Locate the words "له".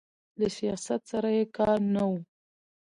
0.39-0.47